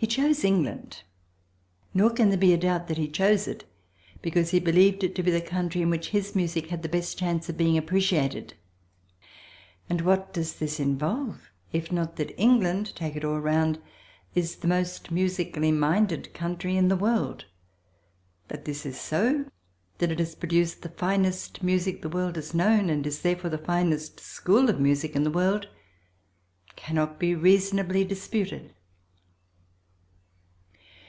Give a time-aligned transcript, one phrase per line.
[0.00, 1.02] He chose England;
[1.92, 3.64] nor can there be a doubt that he chose it
[4.22, 7.18] because he believed it to be the country in which his music had the best
[7.18, 8.54] chance of being appreciated.
[9.90, 13.80] And what does this involve, if not that England, take it all round,
[14.36, 17.46] is the most musically minded country in the world?
[18.46, 19.46] That this is so,
[19.98, 23.58] that it has produced the finest music the world has known, and is therefore the
[23.58, 25.66] finest school of music in the world,
[26.76, 28.74] cannot be reasonably disputed.